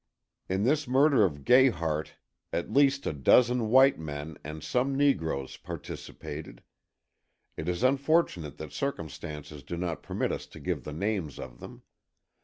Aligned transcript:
In 0.49 0.63
this 0.63 0.87
murder 0.87 1.23
of 1.23 1.45
Gayhart 1.45 2.13
at 2.51 2.73
least 2.73 3.05
a 3.05 3.13
dozen 3.13 3.69
white 3.69 3.99
men 3.99 4.35
and 4.43 4.63
some 4.63 4.97
negroes 4.97 5.57
participated. 5.57 6.63
It 7.55 7.69
is 7.69 7.83
unfortunate 7.83 8.57
that 8.57 8.71
circumstances 8.73 9.61
do 9.61 9.77
not 9.77 10.01
permit 10.01 10.31
us 10.31 10.47
to 10.47 10.59
give 10.59 10.85
the 10.85 10.91
names 10.93 11.37
of 11.37 11.59
them. 11.59 11.83